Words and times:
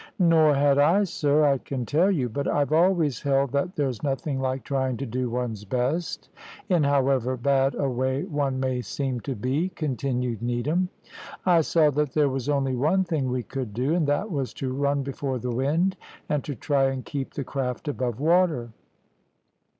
"Nor 0.17 0.55
had 0.55 0.79
I, 0.79 1.03
sir, 1.03 1.45
I 1.45 1.59
can 1.59 1.85
tell 1.85 2.09
you; 2.09 2.27
but 2.27 2.47
I've 2.47 2.71
always 2.73 3.21
held 3.21 3.51
that 3.51 3.75
there's 3.75 4.01
nothing 4.01 4.39
like 4.39 4.63
trying 4.63 4.97
to 4.97 5.05
do 5.05 5.29
one's 5.29 5.63
best, 5.63 6.27
in 6.69 6.81
however 6.83 7.37
bad 7.37 7.75
a 7.75 7.87
way 7.87 8.23
one 8.23 8.59
may 8.59 8.81
seem 8.81 9.19
to 9.19 9.35
be," 9.35 9.69
continued 9.69 10.41
Needham. 10.41 10.89
"I 11.45 11.61
saw 11.61 11.91
that 11.91 12.13
there 12.13 12.29
was 12.29 12.49
only 12.49 12.73
one 12.75 13.03
thing 13.03 13.29
we 13.29 13.43
could 13.43 13.75
do, 13.75 13.93
and 13.93 14.07
that 14.07 14.31
was 14.31 14.55
to 14.55 14.73
run 14.73 15.03
before 15.03 15.37
the 15.37 15.51
wind, 15.53 15.97
and 16.27 16.43
to 16.45 16.55
try 16.55 16.85
and 16.85 17.05
keep 17.05 17.35
the 17.35 17.43
craft 17.43 17.87
above 17.87 18.19
water. 18.19 18.71